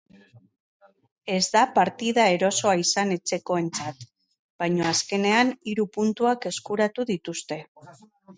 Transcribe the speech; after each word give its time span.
Ez 1.33 1.43
da 1.55 1.61
partida 1.75 2.23
erosoa 2.37 2.73
izan 2.85 3.13
etxekoentzat, 3.17 4.01
baina 4.65 4.89
azkenean 4.93 5.53
hiru 5.73 5.87
puntuak 5.99 6.49
eskuratu 6.53 7.07
dituzte. 7.13 7.61